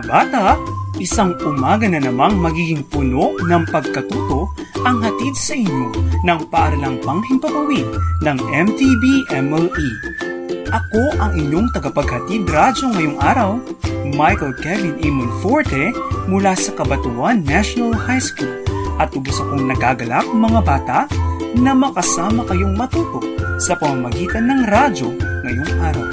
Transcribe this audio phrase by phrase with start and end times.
[0.00, 0.56] Mga bata,
[0.96, 4.48] isang umaga na namang magiging puno ng pagkatuto
[4.80, 5.92] ang hatid sa inyo
[6.24, 7.84] ng paaralang panghimpapawid
[8.24, 9.90] ng MTB MLE.
[10.72, 13.60] Ako ang inyong tagapaghatid radyo ngayong araw,
[14.16, 15.08] Michael Kevin A.
[15.12, 15.92] Monforte
[16.32, 18.56] mula sa Kabatuan National High School
[18.96, 20.98] at ubos akong nagagalak mga bata
[21.60, 23.20] na makasama kayong matuto
[23.60, 25.12] sa pamamagitan ng radyo
[25.44, 26.08] ngayong araw.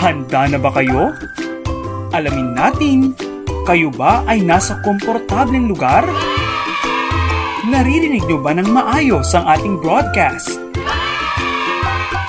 [0.00, 1.12] Handa na ba kayo?
[2.08, 3.12] Alamin natin,
[3.68, 6.08] kayo ba ay nasa komportableng lugar?
[7.68, 10.56] Naririnig niyo ba ng maayos ang ating broadcast?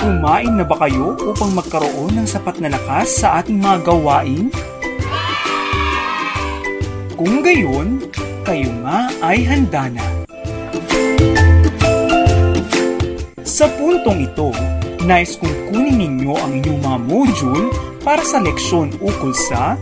[0.03, 4.51] Kumain na ba kayo upang magkaroon ng sapat na lakas sa ating mga gawain?
[7.15, 8.03] Kung gayon,
[8.43, 10.03] kayo nga ay handa na.
[13.47, 14.51] Sa puntong ito,
[15.07, 19.75] nais kong kunin ninyo ang inyong mga module para sa leksyon ukol sa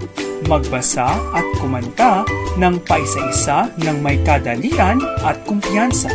[0.46, 2.24] magbasa at kumanta
[2.58, 6.10] ng paisa-isa ng may kadalian at kumpiyansa.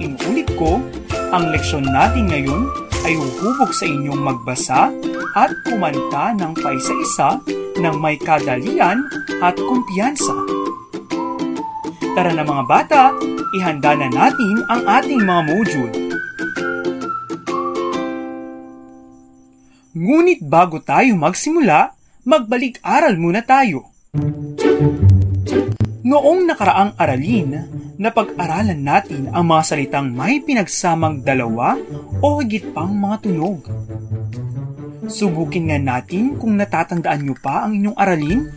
[0.00, 0.80] Inuulit ko,
[1.32, 2.68] ang leksyon natin ngayon
[3.02, 4.80] ay huhubog sa inyong magbasa
[5.34, 7.40] at kumanta ng paisa-isa
[7.80, 9.08] ng may kadalian
[9.40, 10.34] at kumpiyansa.
[12.12, 13.02] Tara na mga bata,
[13.56, 16.11] ihanda na natin ang ating mga module.
[20.02, 21.94] Ngunit bago tayo magsimula,
[22.26, 23.94] magbalik-aral muna tayo.
[26.02, 27.70] Noong nakaraang aralin,
[28.02, 31.78] napag-aralan natin ang mga salitang may pinagsamang dalawa
[32.18, 33.62] o higit pang mga tunog.
[35.06, 38.50] Subukin nga natin kung natatandaan nyo pa ang inyong aralin.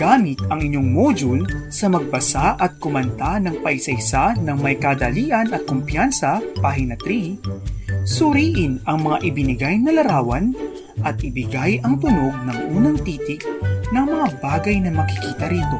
[0.00, 6.40] Gamit ang inyong module sa magbasa at kumanta ng paisa-isa ng may kadalian at kumpiyansa,
[6.56, 7.77] pahina 3,
[8.08, 10.56] suriin ang mga ibinigay na larawan
[11.04, 13.44] at ibigay ang tunog ng unang titik
[13.92, 15.78] ng mga bagay na makikita rito.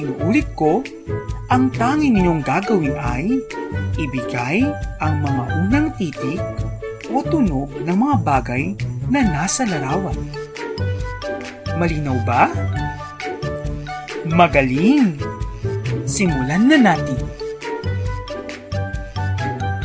[0.00, 0.80] Inuulit ko,
[1.52, 3.28] ang tanging ninyong gagawin ay
[4.00, 4.64] ibigay
[5.04, 6.40] ang mga unang titik
[7.12, 8.72] o tunog ng mga bagay
[9.12, 10.16] na nasa larawan.
[11.76, 12.48] Malinaw ba?
[14.32, 15.20] Magaling!
[16.08, 17.21] Simulan na natin.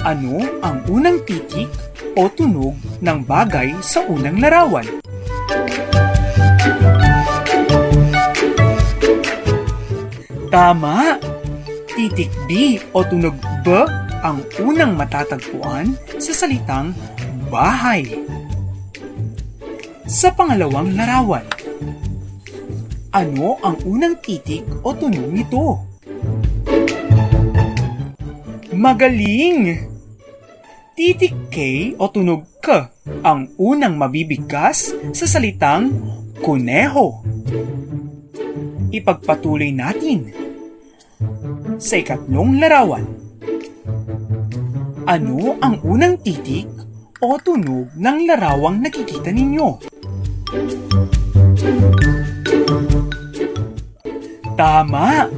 [0.08, 1.68] Ano ang unang titik
[2.16, 4.88] o tunog ng bagay sa unang larawan?
[10.48, 11.20] Tama!
[11.92, 13.36] Titik B o tunog
[13.68, 13.84] B
[14.24, 16.96] ang unang matatagpuan sa salitang
[17.52, 18.08] bahay.
[20.08, 21.44] Sa pangalawang larawan,
[23.12, 25.84] ano ang unang titik o tunog nito?
[28.72, 29.97] Magaling!
[30.98, 32.90] Titik K o tunog K
[33.22, 35.94] ang unang mabibigkas sa salitang
[36.42, 37.22] kuneho.
[38.90, 40.34] Ipagpatuloy natin.
[41.78, 43.06] Sa ikatlong larawan,
[45.06, 46.66] ano ang unang titik
[47.22, 49.68] o tunog ng larawang nakikita ninyo?
[54.58, 55.30] Tama!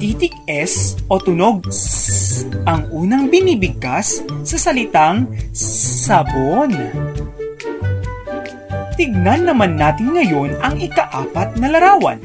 [0.00, 2.23] Titik S o tunog S
[2.66, 6.74] ang unang binibigkas sa salitang sabon.
[8.98, 12.18] Tignan naman natin ngayon ang ikaapat na larawan.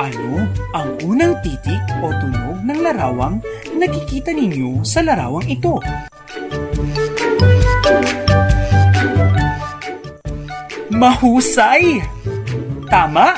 [0.00, 3.40] Ano ang unang titik o tunog ng larawang
[3.76, 5.76] nakikita ninyo sa larawang ito?
[10.92, 12.00] Mahusay!
[12.88, 13.36] Tama!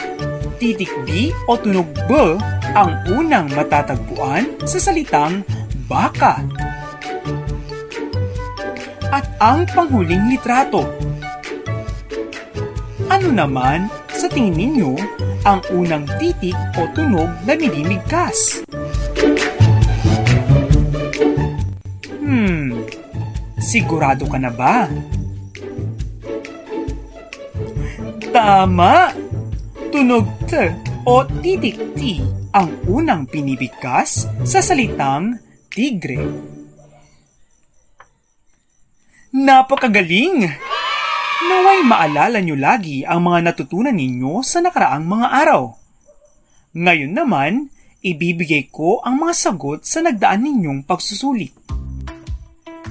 [0.63, 2.39] Titik B o tunog B
[2.73, 5.45] ang unang matatagpuan sa salitang
[5.85, 6.41] baka.
[9.13, 10.89] At ang panghuling litrato.
[13.13, 14.97] Ano naman sa tingin ninyo
[15.45, 18.65] ang unang titik o tunog na binibigkas?
[22.25, 22.89] Hmm,
[23.61, 24.89] sigurado ka na ba?
[28.33, 29.13] Tama!
[29.93, 30.73] Tunog T
[31.05, 32.01] o titik T
[32.53, 35.41] ang unang pinibigkas sa salitang
[35.73, 36.21] tigre.
[39.33, 40.53] Napakagaling!
[41.49, 45.73] Naway maalala nyo lagi ang mga natutunan ninyo sa nakaraang mga araw.
[46.77, 47.73] Ngayon naman,
[48.05, 51.57] ibibigay ko ang mga sagot sa nagdaan ninyong pagsusulit.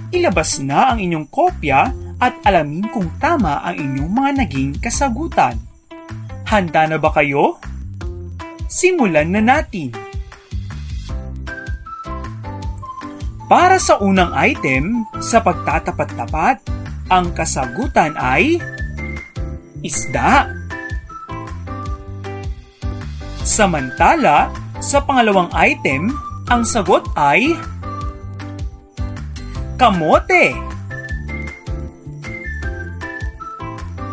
[0.09, 5.53] Ilabas na ang inyong kopya at alamin kung tama ang inyong mga naging kasagutan.
[6.49, 7.61] Handa na ba kayo?
[8.71, 9.91] Simulan na natin!
[13.51, 16.63] Para sa unang item, sa pagtatapat-tapat,
[17.11, 18.63] ang kasagutan ay
[19.83, 20.47] isda.
[23.43, 24.47] Samantala,
[24.79, 26.15] sa pangalawang item,
[26.47, 27.51] ang sagot ay
[29.75, 30.55] kamote.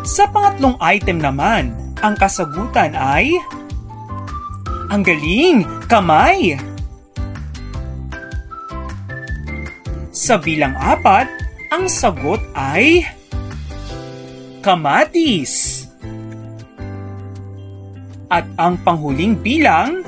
[0.03, 1.71] Sa pangatlong item naman,
[2.03, 3.39] ang kasagutan ay
[4.89, 6.57] ang galing, kamay.
[10.09, 11.29] Sa bilang apat,
[11.69, 13.05] ang sagot ay
[14.65, 15.85] kamatis.
[18.29, 20.05] At ang panghuling bilang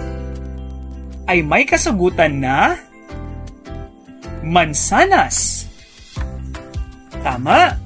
[1.25, 2.77] ay may kasagutan na
[4.41, 5.69] mansanas.
[7.21, 7.77] Tama.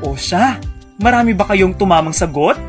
[0.00, 0.56] O siya,
[0.96, 2.67] marami ba kayong tumamang sagot?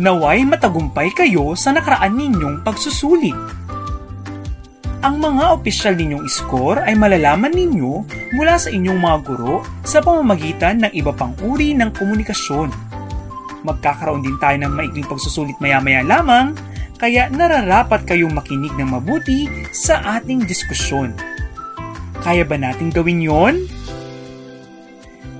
[0.00, 3.36] Naway matagumpay kayo sa nakaraan ninyong pagsusulit.
[5.04, 10.80] Ang mga opisyal ninyong score ay malalaman ninyo mula sa inyong mga guro sa pamamagitan
[10.80, 12.72] ng iba pang uri ng komunikasyon.
[13.60, 16.56] Magkakaroon din tayo ng maikling pagsusulit maya-maya lamang,
[16.96, 21.12] kaya nararapat kayong makinig ng mabuti sa ating diskusyon.
[22.24, 23.68] Kaya ba nating gawin yon?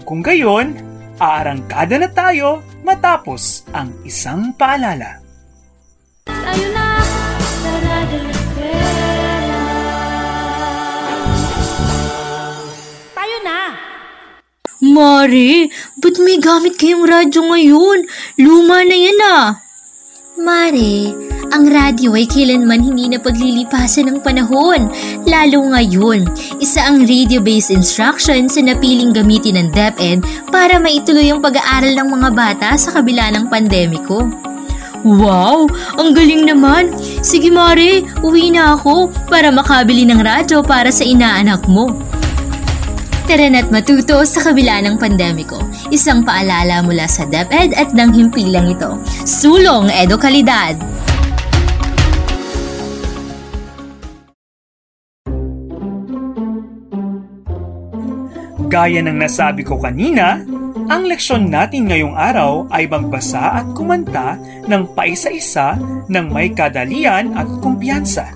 [0.04, 0.76] Kung gayon,
[1.16, 2.60] aarangkada na tayo
[2.90, 5.22] matapos ang isang paalala.
[6.26, 6.98] Tayo na
[7.38, 9.62] sa Radyo Eskwela.
[13.14, 13.60] Tayo na!
[14.82, 15.70] Mari,
[16.02, 17.98] ba't may gamit kayong radyo ngayon?
[18.42, 19.48] Luma na yan ah.
[20.40, 21.14] Mare,
[21.48, 24.92] ang radyo ay kailanman hindi na paglilipasan ng panahon,
[25.24, 26.28] lalo ngayon.
[26.60, 30.20] Isa ang radio-based instruction sa napiling gamitin ng DepEd
[30.52, 34.28] para maituloy ang pag-aaral ng mga bata sa kabila ng pandemiko.
[35.00, 35.64] Wow,
[35.96, 36.92] ang galing naman.
[37.24, 41.88] Sige Mari, uwi na ako para makabili ng radyo para sa inaanak mo.
[43.24, 45.62] Tara na't matuto sa kabila ng pandemiko.
[45.88, 48.98] Isang paalala mula sa DepEd at ng himpilang ito.
[49.22, 51.09] Sulong Edukalidad!
[58.70, 60.46] Gaya ng nasabi ko kanina,
[60.86, 64.38] ang leksyon natin ngayong araw ay magbasa at kumanta
[64.70, 65.74] ng paisa-isa
[66.06, 68.30] ng may kadalian at kumpiyansa.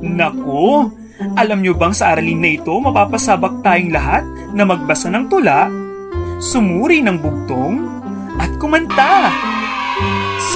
[0.00, 0.88] Naku,
[1.36, 4.24] alam nyo bang sa aralin na ito mapapasabak tayong lahat
[4.56, 5.68] na magbasa ng tula,
[6.40, 7.76] sumuri ng bugtong,
[8.40, 9.28] at kumanta?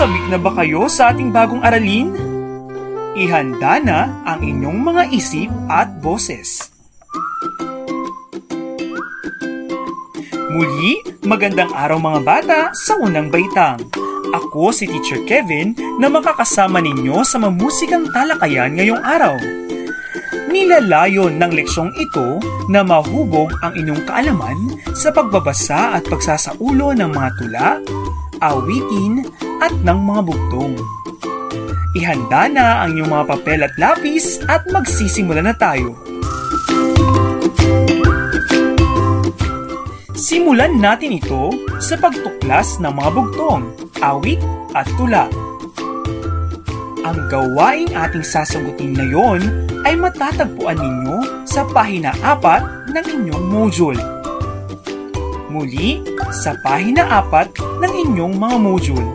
[0.01, 2.17] Sabik na ba kayo sa ating bagong aralin?
[3.21, 6.73] Ihanda na ang inyong mga isip at boses.
[10.51, 13.79] Muli, magandang araw mga bata sa unang baitang.
[14.35, 19.39] Ako si Teacher Kevin na makakasama ninyo sa mamusikang talakayan ngayong araw.
[20.51, 24.59] Nilalayon ng leksyong ito na mahubog ang inyong kaalaman
[24.91, 27.69] sa pagbabasa at pagsasaulo ng mga tula,
[28.43, 29.23] awitin
[29.63, 30.75] at ng mga bugtong.
[31.95, 36.10] Ihanda na ang inyong mga papel at lapis at magsisimula na tayo.
[40.31, 41.51] Simulan natin ito
[41.83, 43.67] sa pagtuklas ng mga bugtong,
[43.99, 44.39] awit
[44.79, 45.27] at tula.
[47.03, 49.43] Ang gawaing ating sasagutin ngayon
[49.83, 53.99] ay matatagpuan ninyo sa pahina 4 ng inyong module.
[55.51, 55.99] Muli,
[56.31, 59.07] sa pahina 4 ng inyong mga module.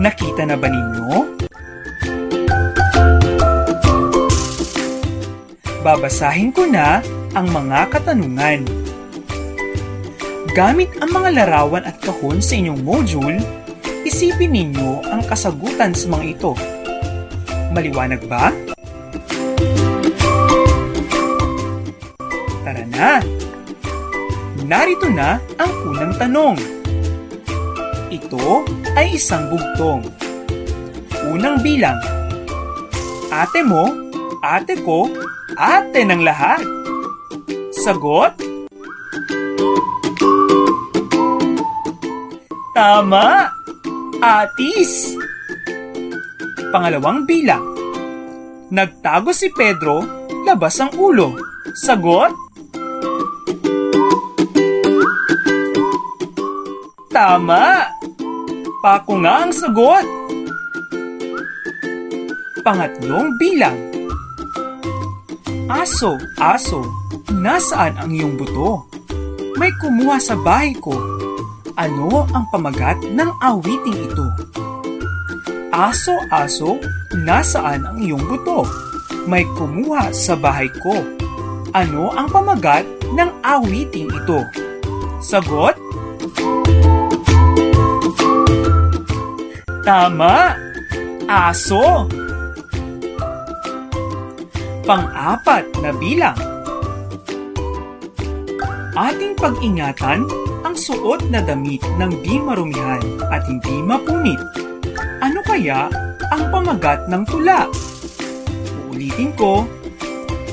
[0.00, 1.08] Nakita na ba ninyo?
[5.84, 7.04] Babasahin ko na
[7.36, 8.87] ang mga katanungan.
[10.56, 13.36] Gamit ang mga larawan at kahon sa inyong module,
[14.08, 16.52] isipin ninyo ang kasagutan sa mga ito.
[17.72, 18.48] Maliwanag ba?
[22.64, 23.20] Tara na!
[24.64, 26.56] Narito na ang unang tanong.
[28.08, 28.64] Ito
[28.96, 30.04] ay isang bugtong.
[31.28, 31.96] Unang bilang.
[33.28, 33.92] Ate mo,
[34.40, 35.12] ate ko,
[35.60, 36.64] ate ng lahat.
[37.84, 38.32] Sagot?
[42.78, 43.50] Tama!
[44.22, 45.10] Atis!
[46.70, 47.74] Pangalawang bilang.
[48.70, 49.98] Nagtago si Pedro,
[50.46, 51.34] labas ang ulo.
[51.74, 52.30] Sagot?
[57.10, 57.90] Tama!
[58.78, 60.06] Pako nga ang sagot.
[62.62, 63.78] Pangatlong bilang.
[65.66, 66.86] Aso, aso,
[67.34, 68.86] nasaan ang iyong buto?
[69.58, 71.17] May kumuha sa bahay ko.
[71.78, 74.26] Ano ang pamagat ng awiting ito?
[75.70, 76.74] Aso, aso,
[77.22, 78.66] nasaan ang iyong buto?
[79.30, 81.06] May kumuha sa bahay ko.
[81.70, 82.82] Ano ang pamagat
[83.14, 84.42] ng awiting ito?
[85.22, 85.78] Sagot?
[89.86, 90.58] Tama!
[91.30, 92.10] Aso!
[94.82, 96.38] Pang-apat na bilang.
[98.98, 100.26] Ating pag-ingatan
[100.78, 103.02] suot na damit ng di marumihan
[103.34, 104.38] at hindi mapunit.
[105.18, 105.90] Ano kaya
[106.30, 107.66] ang pamagat ng tula?
[108.86, 109.66] Uulitin ko,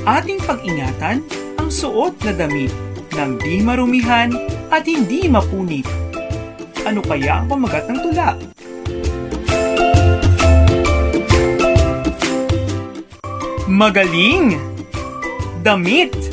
[0.02, 1.22] ating pag-ingatan
[1.62, 2.74] ang suot na damit
[3.14, 4.34] ng di marumihan
[4.74, 5.86] at hindi mapunit.
[6.82, 8.34] Ano kaya ang pamagat ng tula?
[13.70, 14.58] Magaling!
[15.62, 16.25] Damit!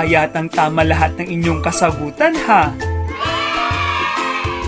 [0.00, 2.72] Mukha yatang tama lahat ng inyong kasagutan ha.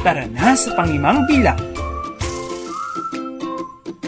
[0.04, 1.56] Tara na sa pangimang bilang.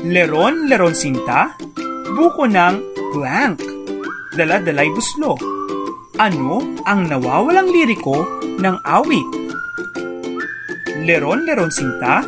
[0.04, 1.56] Leron, leron sinta,
[2.12, 2.76] buko ng
[3.16, 3.56] blank,
[4.36, 5.40] dala-dalay buslo.
[6.20, 9.28] Ano ang nawawalang liriko ng awit?
[11.08, 12.20] Leron, leron sinta,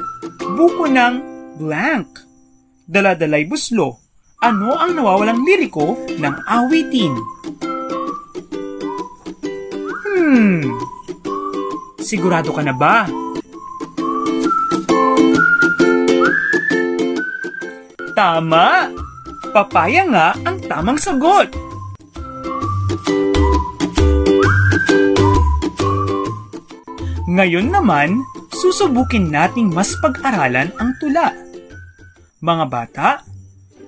[0.56, 1.14] buko ng
[1.60, 2.24] blank,
[2.88, 4.00] dala-dalay buslo.
[4.40, 7.12] Ano ang nawawalang liriko ng awitin?
[10.26, 10.58] Hmm,
[12.02, 13.06] sigurado ka na ba?
[18.10, 18.90] Tama!
[19.54, 21.46] Papaya nga ang tamang sagot.
[27.30, 28.18] Ngayon naman,
[28.50, 31.30] susubukin nating mas pag-aralan ang tula.
[32.42, 33.22] Mga bata,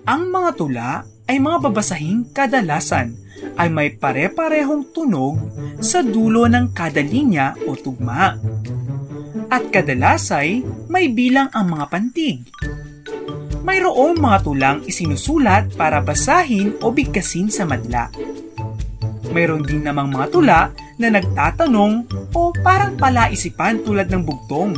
[0.07, 3.15] ang mga tula ay mga babasahing kadalasan
[3.61, 5.39] ay may pare-parehong tunog
[5.79, 8.35] sa dulo ng kada linya o tugma.
[9.49, 12.43] At kadalas ay may bilang ang mga pantig.
[13.63, 18.09] Mayroong mga tulang isinusulat para basahin o bigkasin sa madla.
[19.29, 20.61] Mayroon din namang mga tula
[20.97, 24.73] na nagtatanong o parang palaisipan tulad ng bugtong.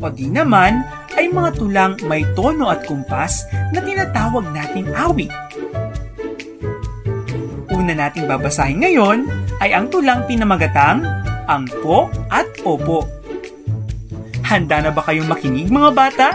[0.00, 0.80] O di naman
[1.16, 5.32] ay mga tulang may tono at kumpas na tinatawag nating awit.
[7.70, 9.26] Una nating babasahin ngayon
[9.62, 11.06] ay ang tulang pinamagatang
[11.50, 13.02] Angpo at Opo.
[14.46, 16.28] Handa na ba kayong makinig mga bata?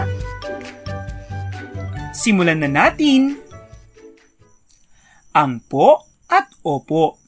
[2.16, 3.36] Simulan na natin!
[5.36, 6.00] Angpo
[6.32, 7.20] at Opo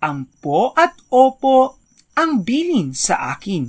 [0.00, 1.76] Angpo at Opo
[2.16, 3.68] ang bilin sa akin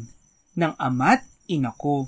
[0.56, 2.08] ng ama't ina ko.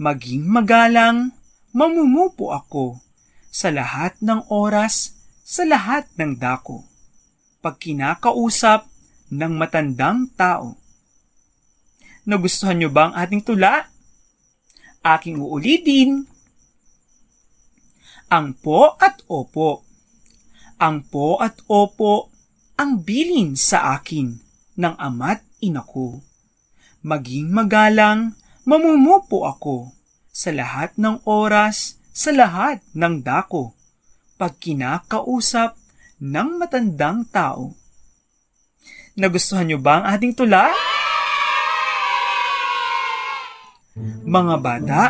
[0.00, 1.36] Maging magalang,
[1.76, 3.04] mamumupo ako
[3.52, 5.12] sa lahat ng oras,
[5.44, 6.88] sa lahat ng dako.
[7.60, 8.88] Pag kinakausap
[9.28, 10.80] ng matandang tao.
[12.24, 13.92] Nagustuhan niyo ba ang ating tula?
[15.04, 16.24] Aking uulitin.
[18.32, 19.84] Ang po at opo.
[20.80, 22.32] Ang po at opo
[22.80, 24.32] ang bilin sa akin
[24.80, 26.24] ng ama't ina ko.
[27.04, 29.92] Maging magalang, mamumupo ako
[30.30, 33.72] sa lahat ng oras, sa lahat ng dako,
[34.40, 35.76] pag kinakausap
[36.20, 37.72] ng matandang tao.
[39.16, 40.72] Nagustuhan niyo ba ang ating tula?
[44.24, 45.02] Mga bata,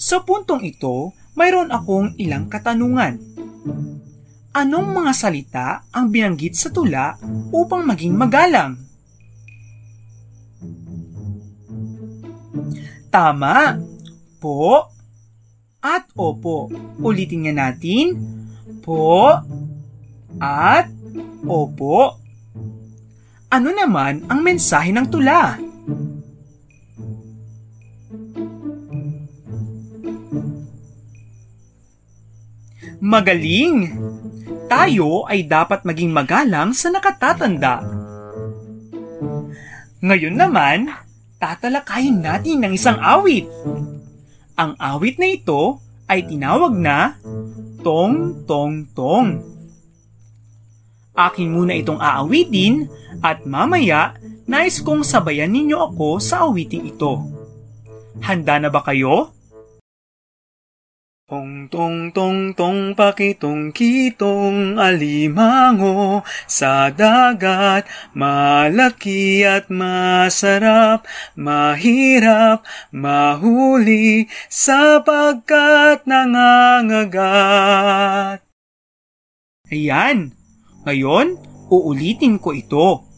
[0.00, 3.22] sa puntong ito, mayroon akong ilang katanungan.
[4.52, 7.16] Anong mga salita ang binanggit sa tula
[7.54, 8.91] upang maging magalang?
[13.12, 13.76] Tama.
[14.40, 14.88] Po
[15.84, 16.72] at opo.
[17.04, 18.16] Ulitin nga natin.
[18.80, 19.28] Po
[20.40, 20.88] at
[21.44, 22.16] opo.
[23.52, 25.60] Ano naman ang mensahe ng tula?
[33.02, 33.92] Magaling!
[34.72, 37.84] Tayo ay dapat maging magalang sa nakatatanda.
[40.00, 40.88] Ngayon naman,
[41.42, 43.50] tatalakayin natin ng isang awit.
[44.54, 47.18] Ang awit na ito ay tinawag na
[47.82, 49.42] Tong Tong Tong.
[51.18, 52.86] Akin muna itong aawitin
[53.26, 54.14] at mamaya
[54.46, 57.26] nais kong sabayan ninyo ako sa awiting ito.
[58.22, 59.34] Handa na ba kayo?
[61.22, 67.86] Tong tong tong tong pakitong kitong alimango sa dagat.
[68.10, 71.06] Malaki at masarap
[71.38, 77.22] mahirap mahuli sapagkat nangangagat.
[79.70, 80.34] Ayan
[80.82, 81.38] ngayon
[81.70, 83.11] uulitin ko ito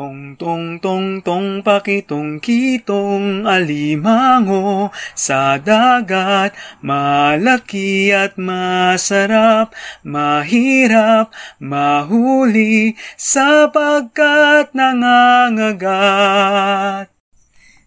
[0.00, 11.28] Tong tong tong tong pakitong kitong alimango sa dagat malaki at masarap mahirap
[11.60, 15.92] mahuli sapagkat nangangagat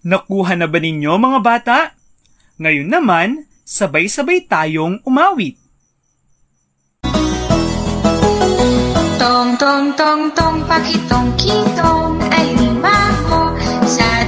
[0.05, 1.97] Nakuha na ba ninyo mga bata?
[2.61, 5.62] Ngayon naman, sabay-sabay tayong umawit.
[9.53, 13.53] Tong tong tong tong pakitong kitong alimango
[13.85, 14.22] sa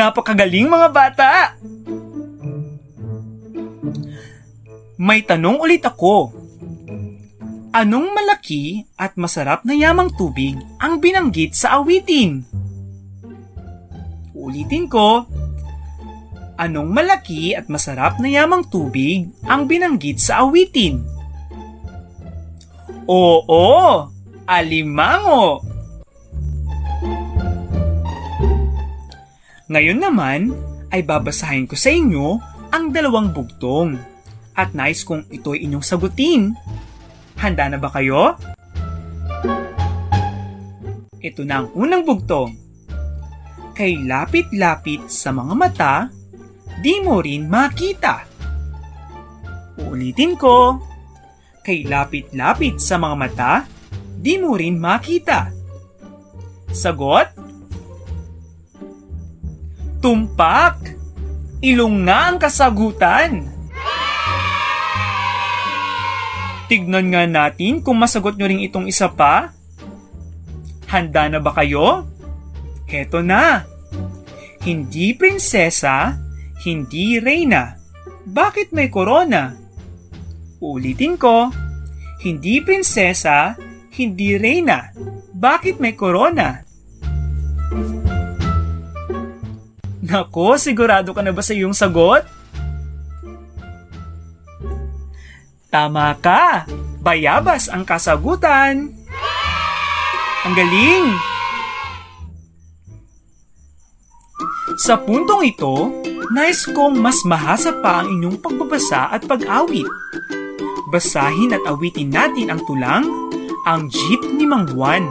[0.00, 1.32] Napakagaling mga bata!
[4.96, 6.32] May tanong ulit ako.
[7.76, 12.48] Anong malaki at masarap na yamang tubig ang binanggit sa awitin?
[14.32, 15.28] Ulitin ko.
[16.56, 21.04] Anong malaki at masarap na yamang tubig ang binanggit sa awitin?
[23.04, 24.08] Oo,
[24.48, 25.69] alimango!
[29.70, 30.50] Ngayon naman
[30.90, 32.42] ay babasahin ko sa inyo
[32.74, 33.94] ang dalawang bugtong
[34.58, 36.58] at nais kong ito'y inyong sagutin.
[37.38, 38.34] Handa na ba kayo?
[41.22, 42.50] Ito na ang unang bugtong.
[43.78, 46.10] Kay lapit-lapit sa mga mata,
[46.82, 48.26] di mo rin makita.
[49.86, 50.82] Uulitin ko.
[51.62, 53.52] Kay lapit-lapit sa mga mata,
[54.18, 55.54] di mo rin makita.
[56.74, 57.39] Sagot?
[60.00, 60.96] Tumpak!
[61.60, 63.44] Ilong nga ang kasagutan!
[66.72, 69.52] Tignan nga natin kung masagot nyo rin itong isa pa.
[70.88, 72.08] Handa na ba kayo?
[72.88, 73.68] Heto na!
[74.64, 76.16] Hindi prinsesa,
[76.64, 77.76] hindi reyna.
[78.24, 79.52] Bakit may korona?
[80.60, 81.52] Ulitin ko.
[82.20, 83.56] Hindi prinsesa,
[83.96, 84.92] hindi reyna.
[85.32, 86.69] Bakit may korona?
[90.10, 92.26] Nako, sigurado ka na ba sa iyong sagot?
[95.70, 96.66] Tama ka!
[96.98, 98.90] Bayabas ang kasagutan!
[100.42, 101.14] Ang galing!
[104.82, 106.02] Sa puntong ito,
[106.34, 109.86] nais kong mas mahasa pa ang inyong pagbabasa at pag-awit.
[110.90, 113.06] Basahin at awitin natin ang tulang,
[113.62, 115.06] ang Jeep ni Mang Juan.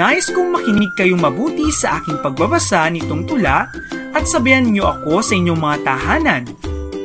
[0.00, 3.68] Nais kong makinig kayong mabuti sa aking pagbabasa nitong tula
[4.16, 6.42] at sabihan niyo ako sa inyong mga tahanan.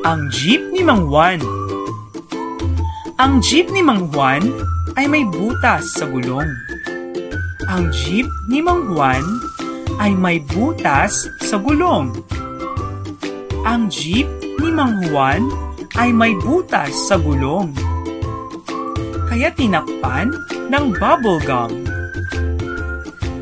[0.07, 1.43] Ang Jeep ni Mang Juan.
[3.19, 4.43] Ang jeep ni Mang Juan
[4.95, 6.47] ay may butas sa gulong.
[7.67, 9.23] Ang jeep ni Mang Juan
[9.99, 12.15] ay may butas sa gulong.
[13.63, 14.27] Ang jeep
[14.63, 15.47] ni Mang Juan
[15.99, 17.75] ay may butas sa gulong.
[19.27, 20.31] Kaya tinakpan
[20.71, 21.84] ng bubble gum.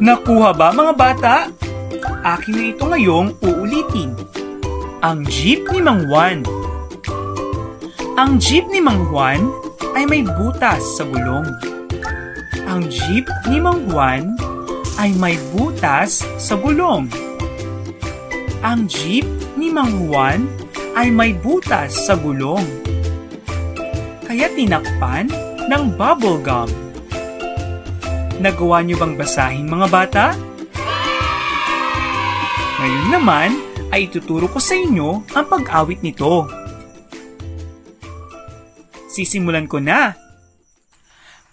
[0.04, 1.36] Nakuha ba mga bata?
[2.28, 4.12] Akin na ito ngayong uulitin.
[5.00, 6.44] Ang jeep ni Mang Juan.
[8.20, 9.48] Ang jeep ni Mang Juan
[9.96, 11.48] ay may butas sa gulong.
[12.68, 14.36] Ang jeep ni Mang Juan
[15.00, 17.08] ay may butas sa gulong.
[18.60, 19.24] Ang jeep
[19.56, 20.52] ni Mang Juan
[21.00, 22.68] ay may butas sa gulong.
[24.28, 25.32] Kaya tinakpan
[25.72, 26.83] ng bubble gum.
[28.41, 30.26] Nagawa niyo bang basahin mga bata?
[32.82, 33.50] Ngayon naman
[33.93, 36.50] ay ituturo ko sa inyo ang pag-awit nito.
[39.13, 40.17] Sisimulan ko na.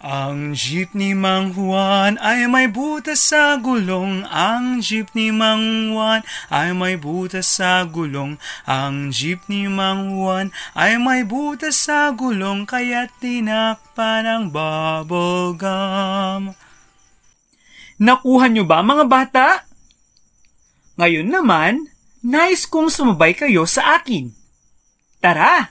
[0.01, 4.25] Ang jeep ni Mang Juan ay may butas sa gulong.
[4.25, 8.41] Ang jeep ni Mang Juan ay may butas sa gulong.
[8.65, 16.57] Ang jeep ni Mang Juan ay may butas sa gulong kaya tinakpan ng bubble gum.
[18.01, 19.47] Nakuha niyo ba mga bata?
[20.97, 21.85] Ngayon naman,
[22.25, 24.33] nais kong sumabay kayo sa akin.
[25.21, 25.69] Tara!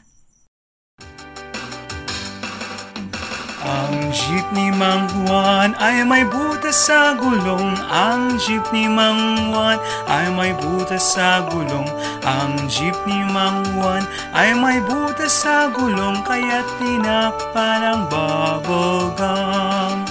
[3.61, 9.77] Ang jeep ni Mang Juan ay may butas sa gulong Ang jeep ni Mang Juan
[10.09, 11.87] ay may butas sa gulong
[12.25, 20.10] Ang jeep ni Mang Juan ay may butas sa gulong Kaya tinakpan ang bubble gum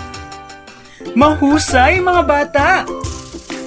[1.18, 2.70] Mahusay mga bata!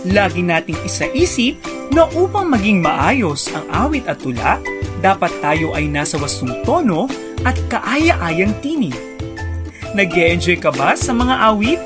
[0.07, 1.59] Lagi nating isaisip
[1.91, 4.63] na upang maging maayos ang awit at tula,
[5.03, 7.11] dapat tayo ay nasa wastong tono
[7.43, 8.95] at kaaya-ayang tinig.
[9.93, 11.83] nag enjoy ka ba sa mga awit?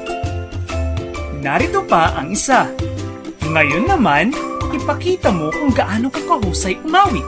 [1.40, 2.68] Narito pa ang isa.
[3.48, 4.36] Ngayon naman,
[4.76, 7.24] ipakita mo kung gaano ka kahusay umawit.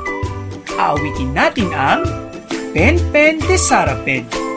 [0.76, 2.04] Aawitin natin ang
[2.76, 4.47] Pen Pen de Saraped.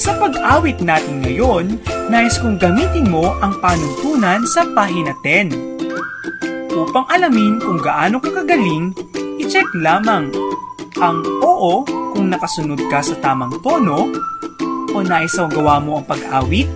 [0.00, 1.76] Sa pag-awit natin ngayon,
[2.08, 6.72] nais kong gamitin mo ang panuntunan sa pahina 10.
[6.72, 8.96] Upang alamin kung gaano ka kagaling,
[9.36, 10.32] i-check lamang
[11.04, 11.84] ang oo
[12.16, 14.08] kung nakasunod ka sa tamang tono
[14.88, 16.72] o naisaw gawa mo ang pag-awit?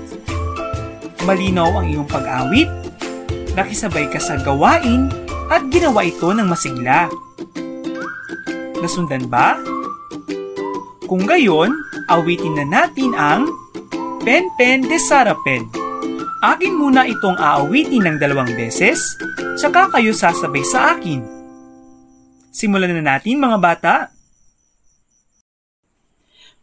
[1.25, 2.69] Malinaw ang iyong pag-awit?
[3.57, 5.09] Nakisabay ka sa gawain
[5.49, 7.09] at ginawa ito ng masigla.
[8.85, 9.57] Nasundan ba?
[11.05, 11.73] Kung gayon,
[12.09, 13.45] awitin na natin ang
[14.25, 15.69] Pen Pen de Sarapen.
[16.41, 19.17] Akin muna itong aawitin ng dalawang beses,
[19.57, 21.21] tsaka kayo sasabay sa akin.
[22.53, 23.97] Simulan na natin mga bata.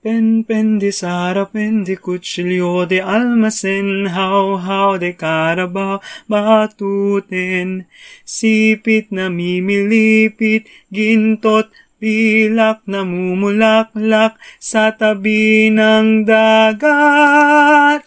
[0.01, 7.86] Pen pen de Sara, pen de cuchillo de almacen, how how de carabao, batuten.
[8.25, 11.69] Sipit na mimilipit, gintot,
[12.02, 18.02] pilak na mumulaklak sa tabi ng dagat.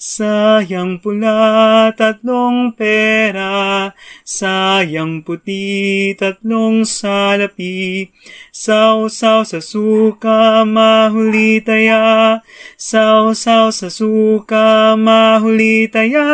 [0.00, 3.92] Sayang pula, tatlong pera,
[4.24, 8.08] sayang puti, tatlong salapi,
[8.48, 12.40] sausaw sa suka, mahuli taya,
[12.80, 16.24] sausaw sa suka, mahuli taya.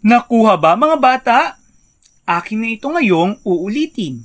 [0.00, 1.61] Nakuha ba mga bata?
[2.22, 4.22] Akin na ito ngayong uulitin.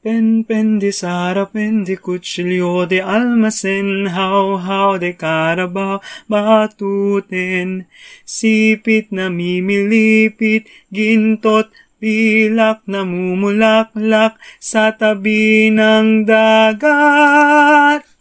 [0.00, 6.00] Pen pen de Sara, pen de cuchillo de almacen, how how de carabao,
[6.30, 7.84] batuten.
[8.24, 11.68] Sipit na mimilipit, gintot,
[12.00, 18.15] pilak na mumulaklak sa tabi ng dagat.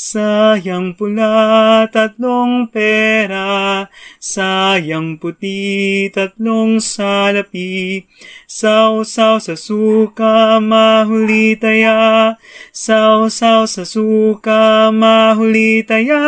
[0.00, 3.84] Sayang pula, tatlong pera,
[4.16, 8.08] sayang puti, tatlong salapi,
[8.48, 12.32] sausaw sa suka, mahuli taya,
[12.72, 16.24] sausaw sa suka, mahuli taya.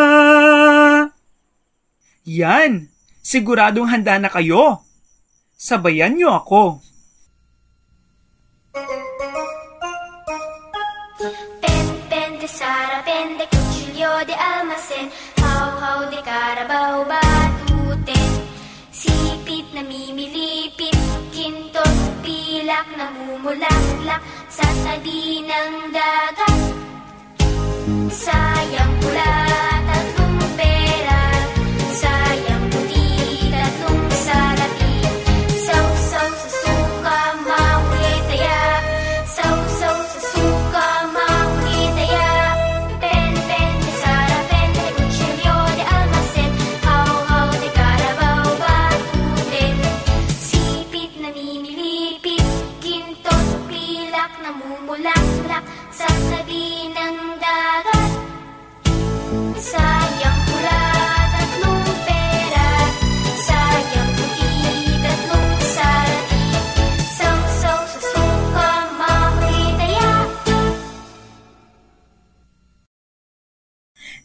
[2.28, 2.92] Yan!
[3.24, 4.84] Siguradong handa na kayo!
[5.56, 6.91] Sabayan niyo ako!
[22.82, 26.60] Pilak na mumulaklak Sa tabi ng dagat.
[28.10, 29.41] Sayang pula,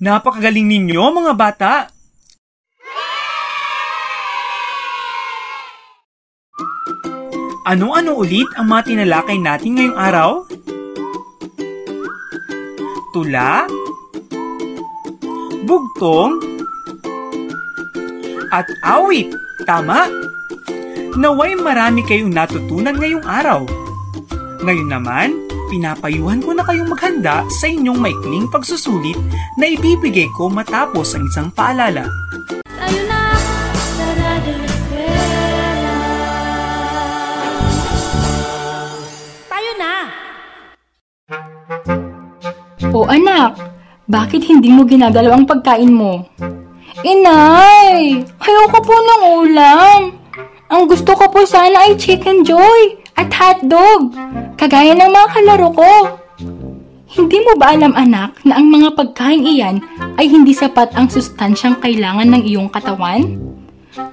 [0.07, 1.73] Napakagaling ninyo mga bata!
[7.67, 10.47] Ano-ano ulit ang mga tinalakay natin ngayong araw?
[13.11, 13.67] Tula,
[15.67, 16.39] bugtong,
[18.55, 19.27] at awit.
[19.67, 20.07] Tama!
[21.19, 23.67] Naway marami kayong natutunan ngayong araw.
[24.63, 29.19] Ngayon naman, pinapayuhan ko na kayong maghanda sa inyong maikling pagsusulit
[29.60, 32.08] na ibibigay ko matapos ang isang paalala.
[32.80, 33.21] Tayo na
[34.63, 35.43] Eskwela.
[39.51, 39.93] Tayo na!
[42.95, 43.60] O anak,
[44.08, 46.23] bakit hindi mo ginagalaw ang pagkain mo?
[47.03, 49.99] Inay, ayoko po ng ulam.
[50.67, 54.15] Ang gusto ko po sana ay chicken joy at hotdog.
[54.57, 55.91] Kagaya ng mga kalaro ko.
[57.13, 59.77] Hindi mo ba alam anak na ang mga pagkain iyan
[60.17, 63.37] ay hindi sapat ang sustansyang kailangan ng iyong katawan?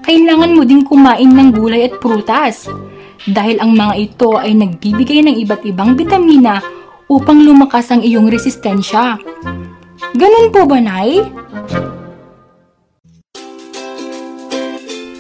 [0.05, 2.69] Kailangan mo ding kumain ng gulay at prutas
[3.25, 6.61] dahil ang mga ito ay nagbibigay ng iba't ibang bitamina
[7.09, 9.17] upang lumakas ang iyong resistensya.
[10.13, 11.25] Ganun po ba, Nay?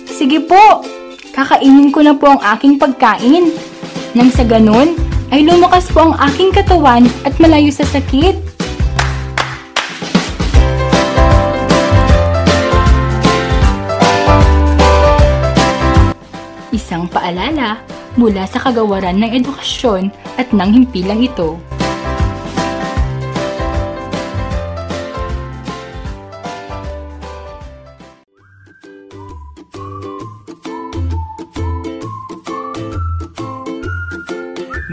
[0.04, 0.84] Sige po,
[1.32, 3.56] kakainin ko na po ang aking pagkain.
[4.14, 5.04] Nang sa ganun,
[5.35, 8.38] ay lumakas po ang aking katawan at malayo sa sakit.
[16.70, 17.83] Isang paalala
[18.14, 21.59] mula sa kagawaran ng edukasyon at ng himpilang ito.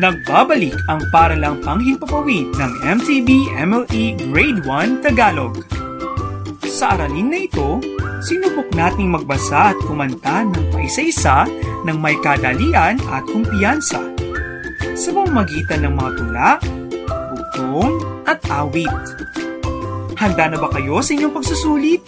[0.01, 5.61] Nagbabalik ang paralang panghimpapawid ng MTB MLE Grade 1 Tagalog.
[6.65, 7.77] Sa aralin na ito,
[8.25, 11.45] sinubok nating magbasa at kumanta ng paisa-isa
[11.85, 14.01] ng may kadalian at kumpiyansa
[14.97, 16.49] sa pamamagitan ng mga tula,
[17.37, 17.93] bugtong
[18.25, 18.97] at awit.
[20.17, 22.01] Handa na ba kayo sa inyong pagsusulit?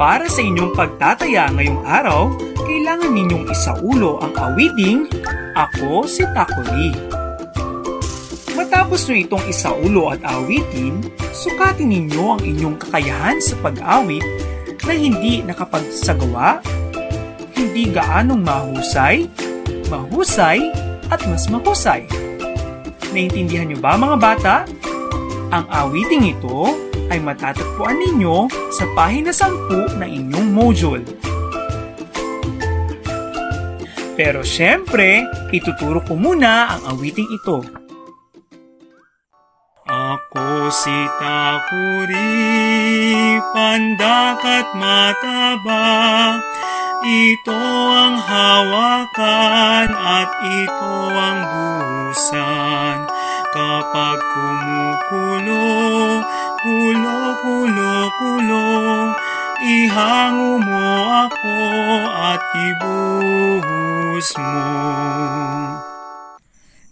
[0.00, 2.32] Para sa inyong pagtataya ngayong araw,
[2.64, 5.04] kailangan ninyong isaulo ang awiting
[5.54, 6.94] Ako si Takuri.
[8.54, 11.02] Matapos nyo itong isaulo at awitin,
[11.34, 14.22] sukatin ninyo ang inyong kakayahan sa pag-awit
[14.86, 16.62] na hindi nakapagsagawa,
[17.56, 19.26] hindi gaanong mahusay,
[19.90, 20.70] mahusay,
[21.10, 22.06] at mas mahusay.
[23.10, 24.56] Naintindihan nyo ba mga bata?
[25.50, 26.70] Ang awiting ito
[27.10, 31.02] ay matatagpuan ninyo sa pahina 10 ng inyong module.
[34.20, 37.64] Pero syempre, ituturo ko muna ang awiting ito.
[39.88, 42.20] Ako si Takuri,
[43.56, 46.36] pandak at mataba.
[47.00, 47.64] Ito
[47.96, 53.08] ang hawakan at ito ang buhusan.
[53.56, 55.64] Kapag kumukulo,
[56.60, 58.64] kulo, kulo, kulo,
[59.60, 60.88] ihango mo
[61.28, 61.56] ako
[62.08, 64.68] at ibuhos mo.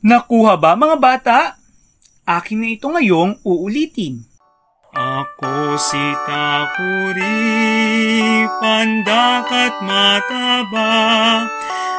[0.05, 1.39] Nakuha ba mga bata?
[2.29, 4.21] Akin na ito ngayong uulitin.
[4.93, 7.25] Ako si Takuri,
[8.61, 10.97] pandak at mataba.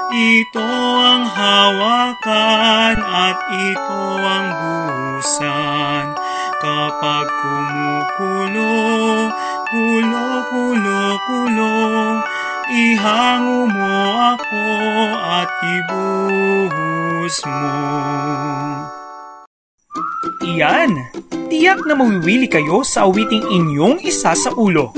[0.10, 0.68] Ito
[1.00, 6.19] ang hawakan at ito ang buhusan.
[6.60, 8.72] Kapag kumukulo,
[9.72, 11.72] kulo, kulo, kulo,
[12.68, 13.96] ihango mo
[14.36, 14.64] ako
[15.24, 17.80] at ibuhos mo.
[20.44, 21.00] Iyan!
[21.48, 24.92] Tiyak na mawiwili kayo sa awiting inyong isa sa ulo.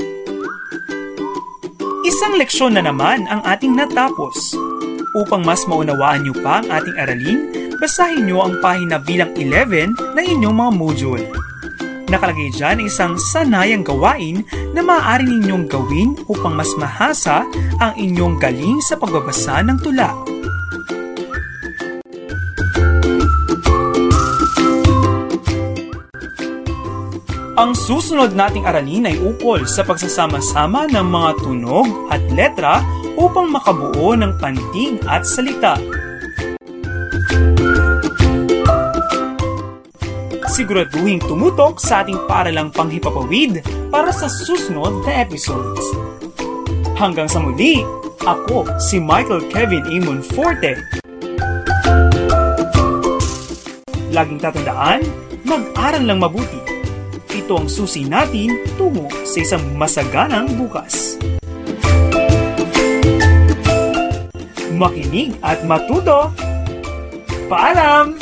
[2.02, 4.58] Isang leksyon na naman ang ating natapos.
[5.14, 7.40] Upang mas maunawaan niyo pa ang ating aralin,
[7.78, 11.51] basahin niyo ang pahina bilang 11 ng inyong mga module.
[12.12, 14.44] Nakalagay dyan ang isang sanayang gawain
[14.76, 17.48] na maaari ninyong gawin upang mas mahasa
[17.80, 20.12] ang inyong galing sa pagbabasa ng tula.
[27.56, 32.84] Ang susunod nating aralin ay ukol sa pagsasama-sama ng mga tunog at letra
[33.16, 35.80] upang makabuo ng pantig at salita.
[40.52, 45.80] Siguraduhin tumutok sa ating paralang panghipapawid para sa susunod na episodes.
[46.92, 47.80] Hanggang sa muli,
[48.22, 50.76] ako si Michael Kevin Amon Forte.
[54.12, 55.00] Laging tatandaan,
[55.48, 56.72] mag-aral lang mabuti
[57.42, 61.18] ito ang susi natin tungo sa isang masaganang bukas.
[64.70, 66.30] Makinig at matuto!
[67.50, 68.21] Paalam!